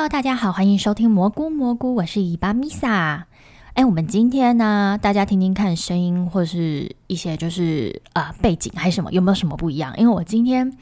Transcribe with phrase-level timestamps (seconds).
[0.00, 3.26] Hello，大家好，欢迎收听蘑菇蘑菇，我是伊巴米萨。
[3.74, 9.94] 哎，我们今天呢，大家听听看声音，或是一些就是呃背景还是什么，有没有什么不一样？
[9.98, 10.72] 因为我今天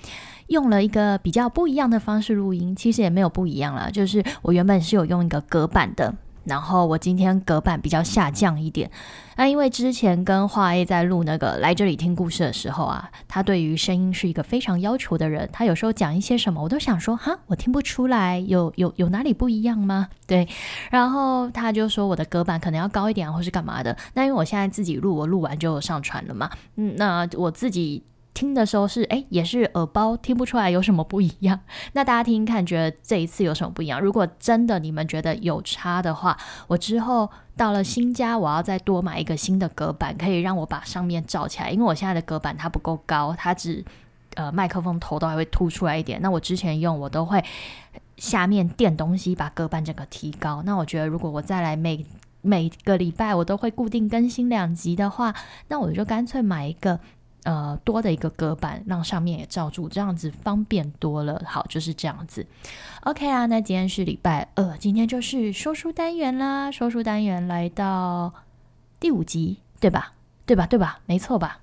[0.46, 6.14] 用了一个比较不一样的方式录音，其实也没有不一样啦，就是我原本是有用一个隔板的。
[6.48, 8.90] 然后我今天隔板比较下降一点，
[9.36, 20.08] 那因为之前跟华 A 在录那个来这里听故事的时候啊，他对于声音是一个非常要求的人，他有时候讲一些什么，我都想说哈，我听不出来，有有有哪里不一样吗？
[20.26, 20.48] 对，
[20.90, 23.96] 然后他就说我的隔板可能要高一点，或是干嘛的。
[24.14, 28.02] 那因为我现在自己录，我录完就上传了嘛，嗯，那我自己。
[28.38, 31.58] 听的时候是哎，也是耳包，听不出来有什么不一样。
[31.94, 34.00] 那大家听听看，觉得这一次有什么不一样？
[34.00, 36.38] 如果真的你们觉得有差的话，
[36.68, 41.72] 我之后到了新家，我要再多买一个新的隔板，可以让我把上面罩起来。
[41.72, 43.84] 因为我现在的隔板它不够高，它只
[44.36, 46.22] 呃麦克风头都还会凸出来一点。
[46.22, 47.44] 那我之前用我都会
[48.18, 50.62] 下面垫东西，把隔板整个提高。
[50.64, 52.06] 那我觉得如果我再来每
[52.40, 55.34] 每个礼拜我都会固定更新两集的话，
[55.66, 57.00] 那我就干脆买一个。
[57.44, 61.40] 呃，多的一个隔板，让上面也罩住，这样子方便多了。
[61.46, 62.46] 好，就是这样子。
[63.02, 66.70] OK 啊，那今天是礼拜二，今天就是说书单元啦。
[66.70, 68.34] 说书单元来到
[69.00, 70.12] 第五集，对吧？
[70.44, 70.66] 对吧？
[70.66, 71.00] 对吧？
[71.06, 71.60] 没错吧？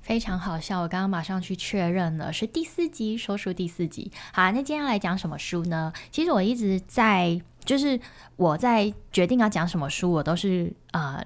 [0.00, 4.10] 非常好笑，我刚刚马上去确认了，是第四集，说书第四集。
[4.32, 5.92] 好，那今天来讲什么书呢？
[6.10, 8.00] 其实我一直在，就是
[8.36, 11.22] 我在决定要讲什么书，我都是啊。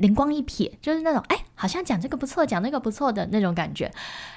[0.00, 3.90] 灵光一瞥，就是那种哎，好像讲这个不错，讲那个不错的那种感觉。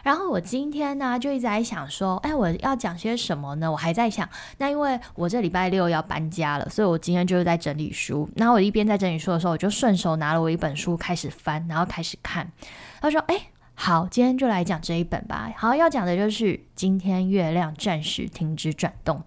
[0.03, 3.71] 然后我今天呢，就一直在想说，哎，我要讲些什么呢？
[3.71, 4.27] 我还在想。
[4.57, 8.29] 那因为我这礼拜六要搬家了，所以我今天就是在整理书。
[8.35, 12.51] 然后我一边在整理书的时候，我就顺手拿了我一本书开始翻，然后开始看。
[13.01, 15.51] 他说，哎，好，今天就来讲这一本吧。
[15.55, 19.23] 好，要讲的就是今天月亮暂时停止转动。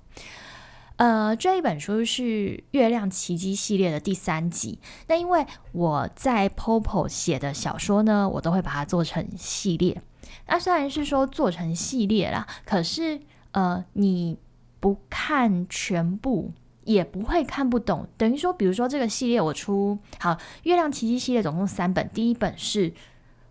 [0.97, 2.23] 呃，这一本书是
[2.71, 4.79] 《月亮奇迹》系列的第三集。
[5.09, 10.01] 那因为我在 Popo 写的小说呢，我都会把它做成系列。
[10.47, 13.21] 那虽然是说做成系列啦，可是
[13.51, 14.39] 呃，你
[14.81, 16.53] 不看全部
[16.85, 18.09] 也不会看不懂。
[18.17, 20.33] 等于说，比如说这个系列我出好
[20.63, 22.95] 《月亮奇迹》系列总共三本，第一本是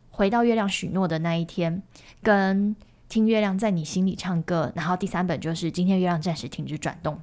[0.09, 1.83] 回到月亮许诺的那一天，
[2.23, 2.75] 跟
[3.07, 7.22] 听月亮在你心里唱歌，然后第三本就是今天月亮暂时停止转动。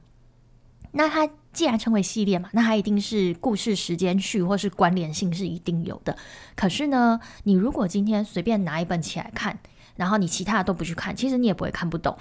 [0.93, 6.17] 那它既然称为系列嘛，那它一定是故事时间序或是关联性是一定有的。
[6.55, 9.59] 可是呢，你如果今天随便拿一本起来看，
[9.97, 12.17] 然后你其他的都不去看，其实你也不会看不懂。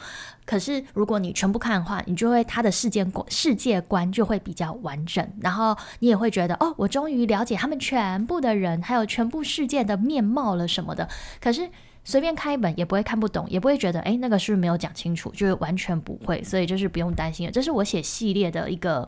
[0.46, 11.08] 可是如果你全部看的话，你就会它的世界观世界观就会比较完整，然后你也会觉得哦，我终于了解他们全部的人，还有全部世界的面貌了什么的。
[11.40, 11.70] 可是。
[12.04, 17.52] 随便看一本也不会看不懂，也不会觉得哎那个是不是没有讲清楚，就是完全不会，所以就是不用担心了。
[17.52, 19.08] 这是我写系列的一个，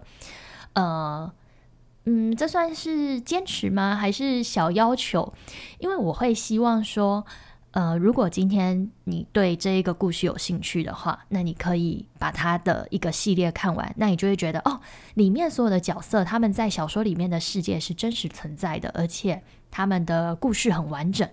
[0.73, 1.31] 呃，
[2.05, 3.95] 嗯，这算是坚持吗？
[3.95, 5.33] 还是小要求？
[5.79, 7.25] 因为我会希望说，
[7.71, 14.79] 呃，如果今天你对这一个故事有兴趣的话，那你可以把它的一个系列看完，那你就会觉得哦，
[15.15, 21.27] 里面所有的角色他们在小说里面的世界是真实存在的，而且他们的故事很完整。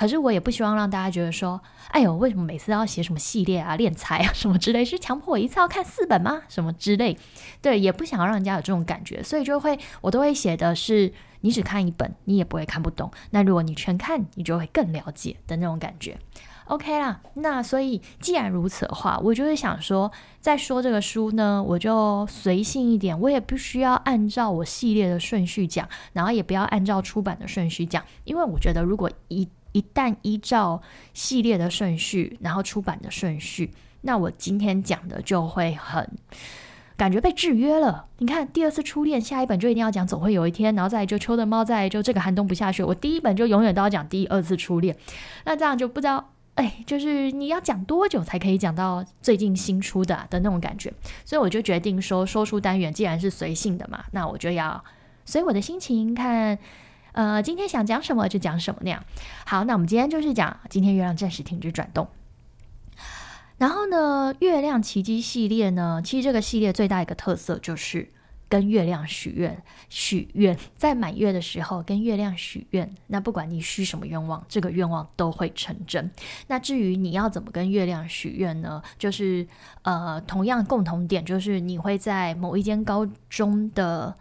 [0.00, 6.40] 可是我也不希望让大家觉得说，哎呦，为什么每次都要写什么系列啊、练财啊什么之类，是强迫我一次要看四本吗？
[6.48, 7.18] 什么之类，
[7.60, 11.12] 对，也不想要让人家有这种感觉，所以就会我都会写的是，
[11.42, 13.10] 你只看一本，你也不会看不懂。
[13.32, 16.16] 那如果你全看，你就会更了解的那种感觉。
[16.64, 30.82] OK 啦，那所以既然如此的话，我就会想说，在说这个书呢，我就随性一点，我也不需要按照我系列的顺序讲，然后也不要按照出版的顺序讲，因为我觉得如果一一旦依照
[31.14, 33.72] 系列的顺序，然后出版的顺序，
[34.02, 36.08] 那我今天讲的就会很
[36.96, 38.06] 感觉被制约了。
[38.18, 42.84] 你看，第二次初恋，下一本就一定要讲总会有一天，然后再就秋的猫，再就这个寒冬不下雪。
[42.84, 44.96] 我第一本就永远都要讲第二次初恋，
[45.44, 50.92] 那这样就不知道，哎，就是你要讲多久才可以讲到最近新出的的那种感觉。
[51.24, 54.84] 所以我就决定说，说书单元既然是随性的嘛，那我就要
[55.24, 56.58] 随我的心情看。
[57.12, 59.04] 呃，今天想讲什么就讲什么那样。
[59.44, 62.08] 好，那我们今天就是讲今天月亮暂时停止转动。
[63.58, 68.08] 然后呢，月亮奇迹系列呢，其实这个系列最大一个特色就是
[68.48, 72.90] 跟月亮许愿，许愿在满月的时候跟月亮许愿。
[73.08, 76.10] 那不管你许什么愿望，这个愿望都会成真。
[76.46, 78.82] 那至于你要怎么跟月亮许愿呢？
[78.98, 79.46] 就是
[79.82, 84.16] 呃，同样共同点就是你会在某一间高中的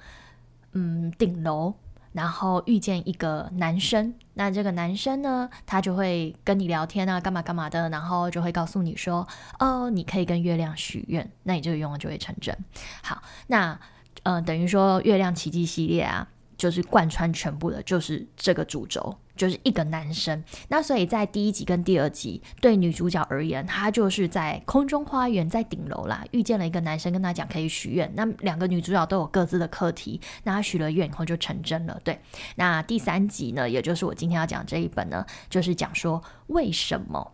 [0.74, 1.74] 嗯顶楼。
[2.12, 9.28] 然后遇见一个男生，那这个男生呢，他就会跟你聊天啊，干嘛干嘛的，然后就会告诉你说，
[9.60, 12.58] 哦，你可以跟月亮许愿，那你这个愿望就会成真。
[13.04, 13.80] 好，那
[14.24, 16.28] 呃，等于说月亮奇迹系列啊，
[16.58, 19.16] 就是贯穿全部的，就是这个主轴。
[19.40, 28.12] 就是一个男生，那所以在第一集跟第二集，对女主角而言，她就是在空中花园，在顶楼啦，遇见了一个男生，跟她讲可以许愿。
[28.16, 31.98] 那两个女主角都有各自的课题，那她许了愿以后就成真了。
[32.04, 32.20] 对，
[32.58, 37.32] 那第三集呢，也就是我今天要讲这一本呢，就是讲说为什么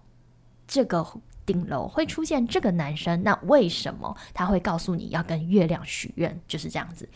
[0.67, 1.03] 这个。
[1.45, 6.39] 顶楼会出现这个男生，那为什么他会告诉你要跟月亮许愿？
[6.47, 7.07] 就是这样子。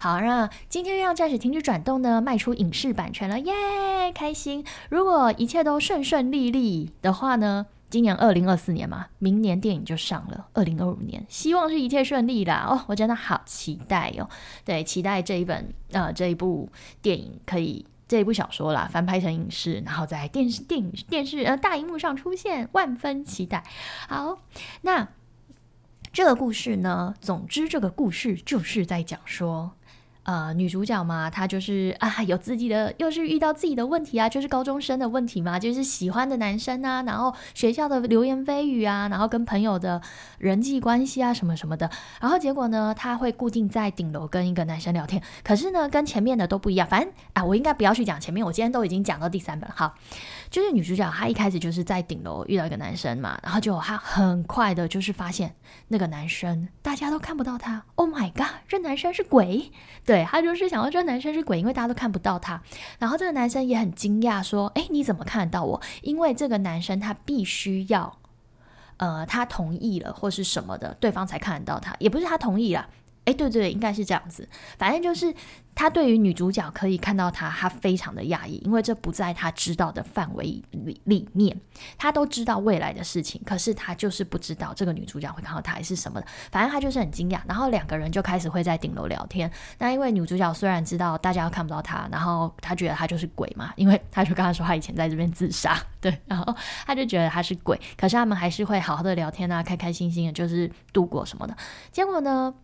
[0.00, 3.52] 好，那今天月亮暂时停止转动呢，卖出影视版权了，耶，
[4.14, 4.64] 开心！
[4.88, 12.66] 如果一切都顺顺利利的话呢，今年二零二四年嘛，明年电影就上了，二零二五年，希望是一切顺利啦。
[12.68, 14.28] 哦，我真的好期待哦，
[14.64, 16.68] 对，期待这一本呃这一部
[17.02, 17.84] 电影可以。
[18.16, 23.64] 这部小说啦，翻拍成影视，然后在电视、电影、电视呃大荧幕上出现，万分期待。
[24.08, 24.38] 好，
[24.82, 25.08] 那
[26.12, 29.72] 这个故事呢，总之这个故事就是在讲说。
[30.24, 40.00] 呃，女主角嘛，她就是啊，有自己的，又是遇到自己的问题啊，就是高中生的问题嘛，就是喜欢的男生啊，然后学校的流言蜚语啊，然后跟朋友的
[40.38, 41.90] 人际关系啊，什么什么的，
[42.20, 46.88] 然后结果呢，她会固定在顶楼跟一个男生聊天，可是呢，跟前面的都不一样。
[46.88, 49.94] 反正啊，我应该不要去讲前面，我今天都已经讲到第三本了，好，
[50.54, 55.52] 就是女主角她一开始就是在顶楼遇到一个男生嘛，然后就她很快的就是发现
[55.88, 59.72] 那个男生大家都看不到他，Oh my god，这男生是鬼，
[60.06, 60.24] 对。
[60.30, 62.62] 她就是想要这男生是鬼，因为大家都看不到他。
[63.00, 65.82] 然后这个男生也很惊讶，说：“哎，你怎么看得到我？
[66.02, 68.16] 因为这个男生他必须要，
[68.98, 71.96] 呃，他同意了或是什么的，对方才看得到他。
[71.98, 72.88] 也不是他同意了。”
[73.24, 74.48] 哎，对对，应该是这样子。
[74.78, 75.34] 反正就是
[75.74, 81.58] 他对于女主角可以看到他，他非常的讶异，因为这不在他知道的范围里里面。
[81.96, 86.26] 他都知道未来的事情，可是他就是不知道这个女主角会看到他还是什么的。
[86.52, 87.40] 反正他就是很惊讶。
[87.48, 89.50] 然后两个人就开始会在顶楼聊天。
[89.78, 96.54] 那因为女主角虽然知道大家看不到他，然后他觉得他就是鬼嘛，因为他就跟他说他以前在这边自杀，对，然后
[96.86, 97.80] 他就觉得他是鬼。
[97.96, 101.56] 可是他们还是会好好的聊天啊，开开心心的，就是度过什么的。
[101.90, 102.54] 结果呢？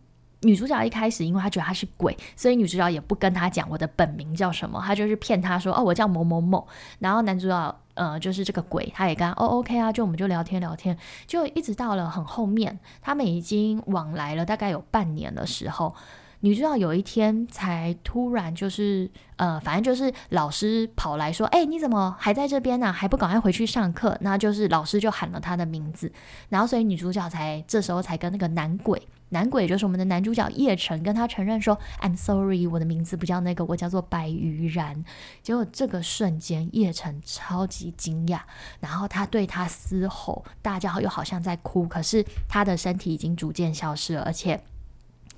[0.40, 6.66] 女主角一开始，因为她觉得他是鬼，所以女主角也不跟他讲我的本名叫什么，她就是骗他说哦，我叫某某某。
[6.98, 10.96] 然后男主角呃，就是这个鬼，他也跟哦 OK 啊，就我们就聊天聊天，
[11.26, 15.94] 就一直到了很后面，他们已经往来了大概有半年的时候。
[16.42, 22.90] 女主角有一天才突然就是，呃，反正就是老师跑来说，哎，你怎么还在这边呢？
[22.90, 24.16] 还不赶快回去上课？
[24.22, 26.10] 那就是老师就喊了她的名字，
[26.48, 35.04] 然后所以女主角才这时候才跟那个男鬼，男鬼就是我们的男主角叶晨，跟他承认说，I'm sorry，我的名字不叫那个，我叫做白玉然。
[35.43, 38.40] 结果这个瞬间，叶晨超级惊讶，
[38.81, 44.58] 然后他对他嘶吼大叫，又好像在哭，可是他的身体已经逐渐消失了，而且。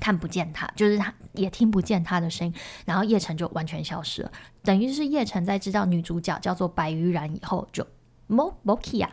[0.02, 2.52] 看不见他，就是他也听不见他的声音，
[2.84, 4.32] 然后叶晨就完全消失了。
[4.64, 7.87] 等于是叶晨在知道女主角叫做白玉然以后，就
[8.28, 9.12] mo moki 啊，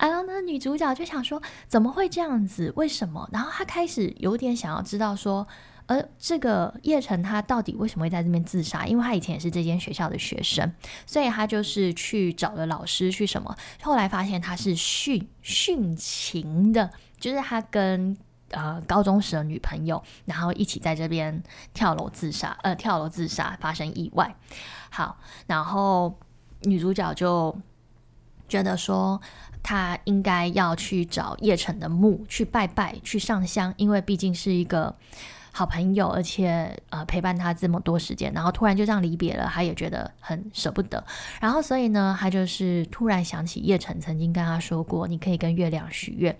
[0.00, 2.72] 然后呢，女主角就想说怎么会这样子？
[2.74, 3.28] 为什么？
[3.32, 5.46] 然后她开始有点想要知道说，
[5.86, 8.84] 呃，这个叶晨他到底为什么会在这边自杀？
[8.86, 10.72] 因为他以前也是这间学校的学生，
[11.06, 16.90] 所以他就是去找了老师去什么，后来发现他是殉殉情的，
[17.20, 18.16] 就是他跟。
[18.54, 21.42] 呃，高中时的女朋友，然后一起在这边
[21.72, 24.34] 跳楼自杀，呃，跳楼自杀发生意外。
[24.90, 26.16] 好，然后
[26.62, 27.54] 女主角就
[28.48, 29.20] 觉得说，
[29.62, 34.94] 她应该要去找叶晨的墓去拜拜，去上香，因为毕竟是一个
[35.52, 41.02] 好朋友，而且呃陪伴他这么多时间，然后突然就这样离别了，她也觉得很舍不得。
[41.40, 46.36] 然后所以呢，她就是突然想起叶晨曾经跟她说过，你可以跟月亮许愿。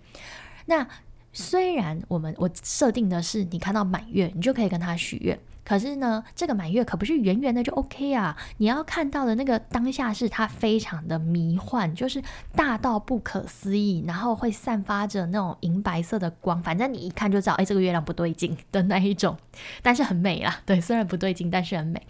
[0.67, 0.87] 那
[1.35, 8.37] 虽然我们我设定的是你看到满月，你就可以跟他许愿，可是呢，这个满月可不是圆圆的就 OK 啊！
[8.59, 12.23] 你要看到的那个当下是它非常的迷幻，就是
[12.55, 19.37] 大到不可思议，然后会散发着那种银白色的光，反正你一看就知道，哎，这个月亮不对劲的那一种，
[19.83, 20.61] 但是很美啦。
[20.65, 22.01] 对，虽然不对劲，但是很美。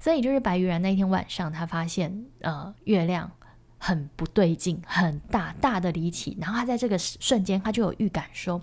[0.00, 3.30] 所以就是白玉然那一天晚上，他发现呃月亮。
[3.78, 6.36] 很不对劲，很大大的离奇。
[6.40, 8.60] 然后他在这个瞬间，他就有预感说：“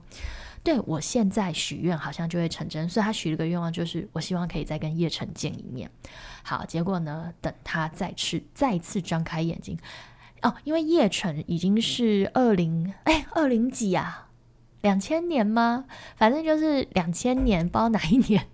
[0.64, 5.90] 对我现在许愿好像就会成真。”所以他许了个愿望，就是我希望可以再跟叶晨见一面。
[6.42, 9.78] 好，结果呢，等他再次再次张开眼睛，
[10.42, 14.28] 哦，因为叶晨已经是二零哎二零几啊，
[14.82, 15.86] 两千年吗？
[16.18, 18.48] 反正就是两千年，不知道哪一年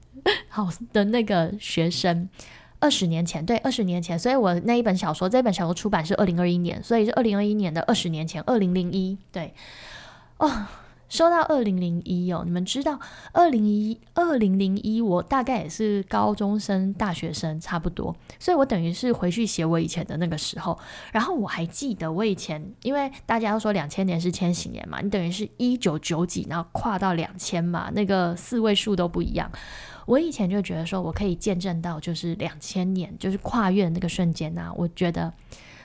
[0.50, 2.30] 好的那个学生。
[2.80, 9.54] 二十年前，对，二十年前，所以我那一本小说，这本小说出版是二零二一年，所以是二零二一年的二十年前，二零零一，对，
[10.38, 10.50] 哦。
[11.10, 13.00] 说到二零零一哦，你们知道
[13.34, 20.78] 二零一二零零一，我大概也是高中生、大学生差不多，所以我等于是回去写我以前的那个时候。
[21.12, 29.52] 然后我还记得我以前，因为大家都说两千年是千禧年嘛，你等于是一九九几，然后跨到两千嘛，那个四位数都不一样。
[30.06, 35.34] 我以前就觉得说我可以见证到就是两千年，就是跨越的那个瞬间呐，我觉得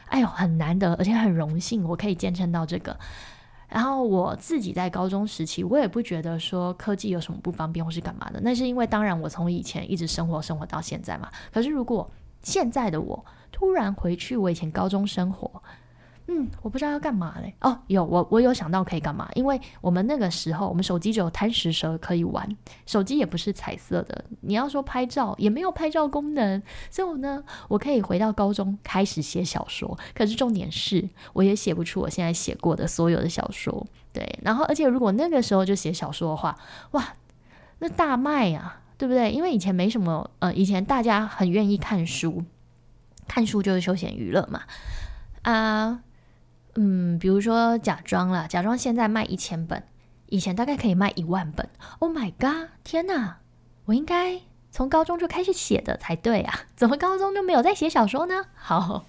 [0.06, 2.98] 哎呦很难得，而且很荣幸我可以见证到这个。
[3.68, 8.40] 然后我自己在高中时期，我也不觉得说科技有什么不方便或是干嘛的。
[8.42, 11.30] 那是因为，当然我从以前一直生活生活到现在嘛。
[11.52, 12.08] 可是如果
[12.42, 15.62] 现在的我突然回去我以前高中生活，
[16.26, 17.54] 嗯，我不知道要干嘛嘞。
[17.60, 19.28] 哦，有我，我有想到可以干嘛？
[19.34, 22.48] 因为我们那个时候，我们手机只有贪食蛇可以玩，
[22.86, 24.24] 手机也不是彩色的。
[24.40, 26.62] 你要说拍照，也没有拍照功能。
[26.90, 29.98] 所以我呢，我可以回到高中开始写小说。
[30.14, 33.86] 可是重点是，我也写不出我现在写过的所有的小说。
[34.14, 36.56] 对，然后而且如果那个时候就写小说的话，
[36.92, 37.12] 哇，
[37.80, 39.30] 那大卖呀，对不对？
[39.30, 42.42] 因为以前没什么，呃，以前大家很愿意看书，
[43.28, 44.62] 看书就是休闲娱乐嘛，
[45.42, 46.00] 啊。
[46.76, 49.82] 嗯，比如说假装啦，假装现在卖一千本，
[50.26, 51.68] 以前大概可以卖一万本。
[52.00, 52.70] Oh my god！
[52.82, 53.38] 天哪，
[53.84, 54.40] 我应该
[54.70, 58.46] 从高中就开始写的才对啊，怎么高中就没有在写小说呢？
[58.54, 59.04] 好，好，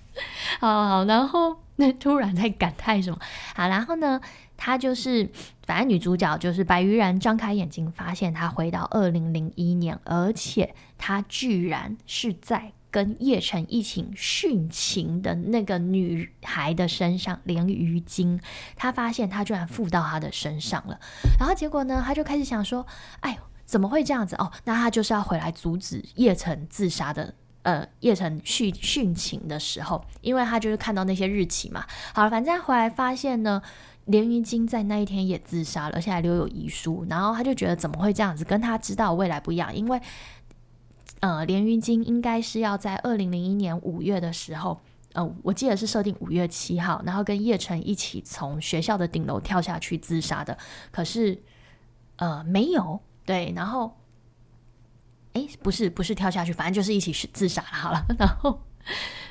[0.60, 3.18] 好，然后那突然在感叹什么？
[3.56, 4.22] 好，然后呢，
[4.56, 5.28] 他就是
[5.66, 12.72] 反正女主角就是白玉然，张开眼睛发现她回到二零零一年，而且她居然是在。
[12.96, 18.40] 跟叶晨一起殉情的那个女孩的身上，连鱼精，
[18.78, 20.98] 他发现他居然附到他的身上了。
[21.38, 22.88] 然后结果呢，他就开始想说
[23.20, 24.38] ：“哎，怎么会这样子？
[24.38, 27.34] 哦，那他就是要回来阻止叶晨自杀的。
[27.64, 31.86] 呃，叶晨殉殉情的时候，因为他就是看到那些日期嘛。
[32.14, 33.62] 好了，反正回来发现呢，
[34.06, 37.06] 连鱼精在那一天也自杀了，而且还留有遗书。
[37.10, 38.46] 然后他就觉得怎么会这样子？
[38.46, 40.00] 跟他知道未来不一样，因为。
[41.26, 44.80] 呃，连云金应该是要在二零零一年五月的时候，
[45.14, 50.56] 呃，我记得是设定五月七号，然后跟叶晨一起从学校的顶楼跳下去自杀的。
[50.92, 51.42] 可是，
[52.18, 53.98] 呃，没有对，然后，
[55.34, 57.70] 哎，不是不是跳下去，反正就是一起自杀了。
[57.70, 58.62] 好了， 然后，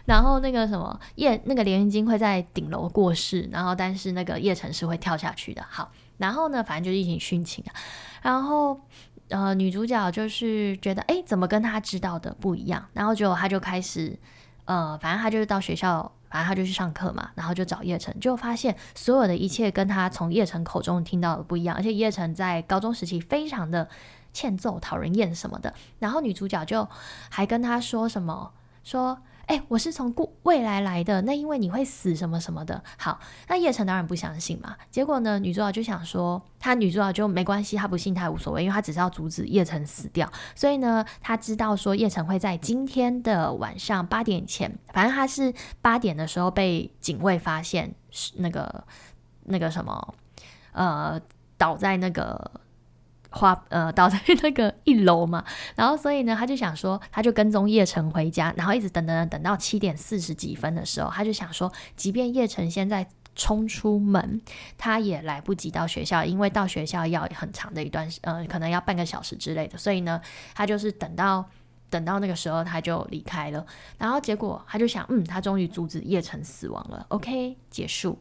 [0.04, 5.64] 然后那个什么叶那个连云金会在顶楼过世，然后但是那个叶晨是会跳下去的。
[5.70, 7.70] 好，然后呢，反正就是一起殉情啊，
[8.20, 8.80] 然后。
[9.28, 12.86] 呃，女主角就是觉得，哎，怎么跟她知道的不一样？
[12.92, 14.18] 然后就她就开始，
[14.66, 23.88] 呃，反正她就是到学校，反正她就去上课嘛，然后就找叶晨，就发现所有的一切跟她从叶晨口中听到的不一样，而且叶晨在高中时期非常的
[24.32, 25.72] 欠揍、讨人厌什么的。
[25.98, 26.86] 然后女主角就
[27.30, 28.52] 还跟他说什么，
[28.82, 29.18] 说。
[29.46, 32.82] 哎，我是从过未来来的，那因为你会死什么什么的。
[32.96, 34.76] 好，那叶晨当然不相信嘛。
[34.90, 40.30] 结果呢，女主角就想说，她女主角就没关系，她不信她无所谓，因为她只是要阻止叶晨死掉。
[40.54, 48.84] 所以呢，她知道说叶晨会在今天的晚上八点前，反正他是八点的时候被警卫发现，是那个
[49.44, 50.14] 那个什么，
[50.72, 51.20] 呃，
[51.58, 52.50] 倒在那个。
[53.34, 55.44] 花呃倒在那个一楼嘛，
[55.76, 64.40] 然后所以呢，他就想说，他就跟踪叶晨回家，然后一直等等等，等到七点四十几分的时候，他就想说，即便叶晨现在冲出门，
[64.78, 70.20] 他也来不及到学校，因为到学校要很长的一段，呃，可能要半个小时之类的，所以呢，
[70.54, 71.44] 他就是等到
[71.90, 73.66] 等到那个时候他就离开了，
[73.98, 78.16] 然后结果他就想，嗯，他终于阻止叶晨死亡了，OK，结束。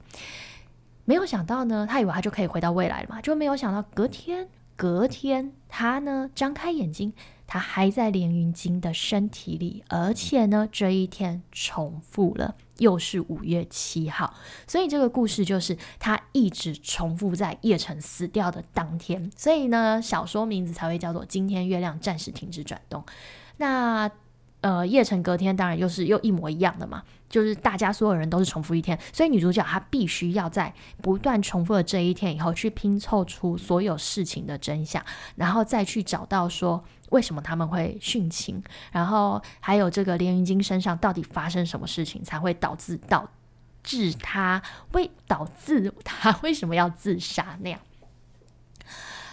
[1.05, 4.47] 没有想到呢，他以为他就可以回到未来了嘛，就没有想到隔天。
[4.75, 7.13] 隔天，他呢张开眼睛，
[7.45, 14.33] 他还在连云金的身体里，而且呢这一天重复了，又是五月七号，
[14.67, 23.01] 所以这个故事就是他一直重复在叶晨死掉的当天，所以呢小说名字才会叫做《今天月亮暂时停止转动》。
[23.57, 24.09] 那
[24.61, 27.03] 呃叶晨隔天当然又是又一模一样的嘛。
[27.33, 30.71] 就是大家所有人都是重复一天，所以女主角她必须要在
[31.01, 35.03] 不断重复的这一天以后去拼凑出所有事情的真相，
[35.35, 43.27] 然后再去找到说为什么他们会殉情，然后还有这个连云金身上到底发生什么事情才会导致导
[43.81, 44.61] 致他
[44.91, 47.79] 为导致他 为什么要自杀那样。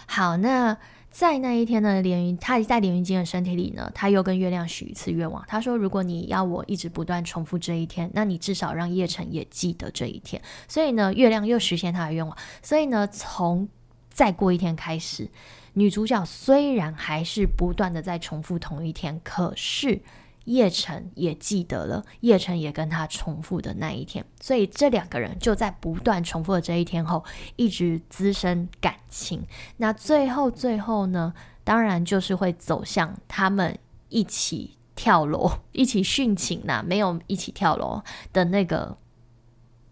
[0.07, 0.75] 好，那。
[1.11, 5.43] 在那一天呢，连云他在连云金的身体里呢，他又跟月亮许一次愿望。
[5.45, 12.35] 他说：“如果你要我一直不断重复这一天，那你至少让叶晨也记得这一天。”所以呢，月亮又实现他的愿望。
[12.63, 13.67] 所以呢，从
[14.09, 15.29] 再过一天开始，
[15.73, 20.01] 女主角虽然还是不断的在重复同一天，可是
[20.45, 27.23] 叶晨也记得了，叶晨也跟他重复的那一天，所以这两个人就在不断重复的这一天后，
[27.55, 29.43] 一直滋生感情。
[29.77, 31.33] 那最后最后呢，
[31.63, 33.77] 当然就是会走向他们
[34.09, 38.01] 一起跳楼、 一起殉情呐，没有一起跳楼
[38.33, 38.97] 的那个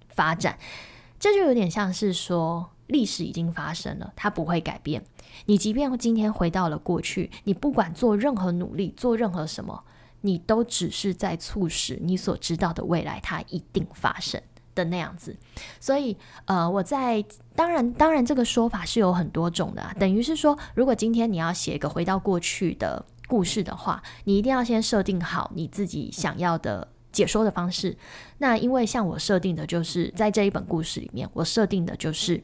[0.10, 0.58] 发展。
[1.20, 5.04] 这就有点像是说，历史已经发生了，它不会改变。
[5.46, 9.84] 你即便今天回到了过去，你不管做任何努力，做任何什么。
[10.22, 14.42] 你都只是在促使你所知道的未来，它一定发生
[14.76, 15.36] 的那样子。
[15.80, 17.24] 所以，呃，我在
[17.56, 19.96] 当然，当然，这个说法是有很多种的。
[20.00, 27.98] 等于是说，如果今天你要写一个回到过去的故事的话，你一定要先设定好你自己想要的解说的方式。
[28.40, 32.44] 那因为像我设定的就是在这一本故事里面，我设定的就是，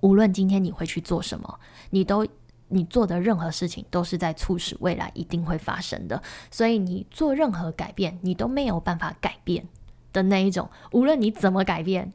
[0.00, 1.60] 无论今天你会去做什么，
[1.90, 2.26] 你都。
[2.68, 9.66] 你做的任何事情都是在促使未来一定会发生的，所以你做任何改变，你都没有办法改变
[10.12, 10.68] 的那一种。
[10.92, 12.12] 无论你怎么改变，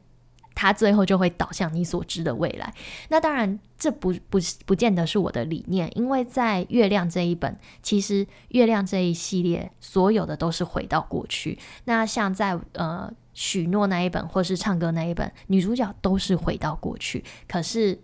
[0.54, 2.72] 它最后就会导向你所知的未来。
[3.08, 11.58] 那当然，这不不不见得是我的理念，因为在月亮这一本，其实月亮这一系列所有的都是回到过去。
[11.84, 18.00] 那像在呃许诺那一本，或是唱歌那一本，女主角都是回到过去，可是。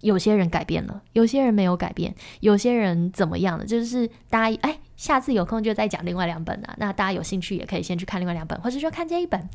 [0.00, 3.64] 有些人改变了，有些人没有改变，有些人怎么样的？
[3.64, 6.74] 就是大家哎，下次有空就再讲另外两本啊。
[6.78, 9.48] 那大家有兴趣也可以先去看另外两本，或者说看这一本。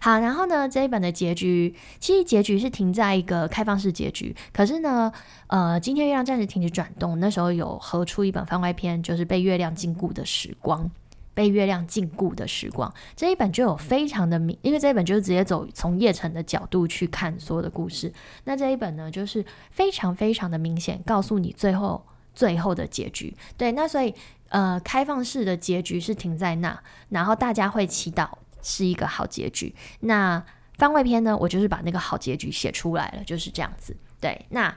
[0.00, 4.34] 好，然后呢，这一本的结局其实结局是停在一个开放式结局。
[4.52, 5.12] 可是呢，
[5.46, 10.90] 呃，今天月亮暂时停止转动，那时候有合出一本番外篇，就是被月亮禁锢的时光。
[11.34, 18.12] 被月亮禁锢的时光这一本就有非常的明，因为这一本就是直接走从叶城的角度去看所有的故事。
[18.44, 23.36] 那这一本呢，就是非常非常的明显，告诉你最后最后的结局。
[23.56, 24.14] 对，那所以
[24.48, 28.28] 呃，开放式的结局是停在那，然后大家会祈祷
[28.62, 29.74] 是一个好结局。
[30.00, 30.42] 那
[30.78, 33.96] 番外篇呢，我就是把那个好结局写出来了，就是这样子。
[34.20, 34.74] 对，那。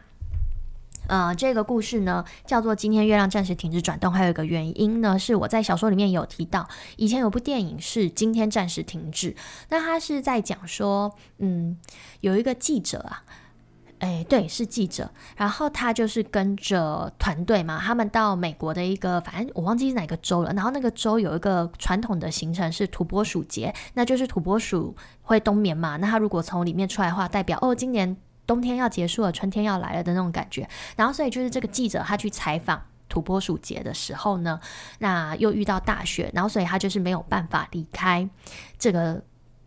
[1.08, 6.68] 呃，这个故事呢叫做《今天月亮暂时停止转动》，还有一个原因呢是我在小说里面有提到，
[6.98, 9.32] 以前有部电影是《今天暂时停止》，
[9.70, 11.78] 那他是在讲说，嗯，
[12.20, 13.24] 有一个记者啊，
[14.00, 28.18] 哎，对，是记者，然后他就是跟着团队嘛，他们到美国的一个，反正我忘记是哪个州了，然后那个州有一个传统的行程是土拨鼠节，那就是土拨鼠会冬眠嘛，那他如果从里面出来的话，代表哦，今年。
[28.48, 30.68] 冬天要结束了，春天要来了的那种感觉。
[30.96, 34.60] 然后，所以就是这个记者他去采访土拨鼠节的时候呢，
[35.00, 38.28] 那又遇到大雪，然后所以他就是没有办法离开
[38.80, 39.22] 这个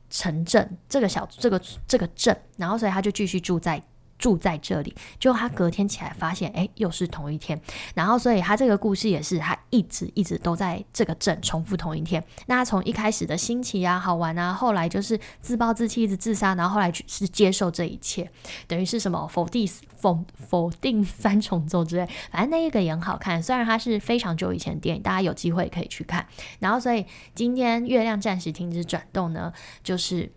[0.09, 3.81] 城镇，这个小这个这个镇，然后所以他就继续住在。
[4.21, 7.59] 住在这里，就他隔天起来发现，哎，又是同一天。
[7.95, 12.23] 然后，所以他这个故事也是他一直一直都在这个镇重复同一天。
[12.47, 18.31] 那他从一开始的新奇啊、好玩啊，后来就是自暴自弃，一直自杀，然后后来是接受这一切，
[18.69, 22.07] 等于是什么否定否否定三重奏之类。
[22.31, 26.27] 反正那一个也很好看，虽然它是非常久以前的电影，大家有机会可以去看。
[26.59, 29.51] 然后，所以今天月亮暂时停止转动呢，
[29.83, 30.31] 就是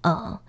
[0.00, 0.40] 呃。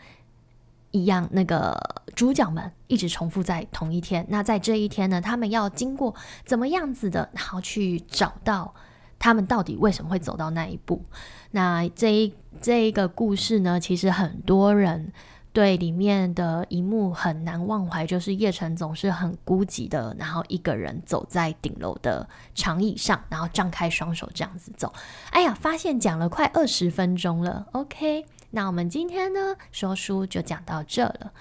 [0.98, 1.78] 一样，那个
[2.16, 4.26] 主角们一直重复在同一天。
[4.30, 8.74] 那在这一天呢，他们要经过怎么样子的，然后去找到
[9.20, 11.04] 他们到底为什么会走到那一步。
[11.52, 15.14] 那这一这一个故事呢，其实很多人
[15.54, 24.94] 对里面的一幕很难忘怀，就是叶晨总是很孤寂的，然后一个人走在顶楼的长椅上，然后张开双手这样子走。
[25.32, 28.26] 哎呀，发现讲了快二十分钟了，OK。
[28.52, 31.32] 那我们今天呢说书就讲到这了，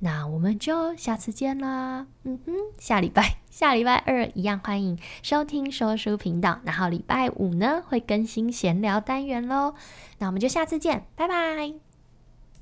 [0.00, 2.06] 那我们就下次见啦。
[2.24, 9.74] 嗯哼，下礼拜下礼拜二一样欢迎收听说书频道，然后礼拜五呢会更新闲聊单元喽。
[10.18, 11.89] 那我们就下次见，拜拜。